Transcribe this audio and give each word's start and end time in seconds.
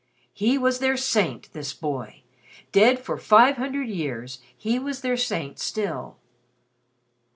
He 0.33 0.57
was 0.57 0.79
their 0.79 0.97
saint 0.97 1.53
this 1.53 1.75
boy! 1.75 2.23
Dead 2.71 2.97
for 2.97 3.19
five 3.19 3.57
hundred 3.57 3.87
years, 3.87 4.39
he 4.57 4.79
was 4.79 5.01
their 5.01 5.15
saint 5.15 5.59
still. 5.59 6.17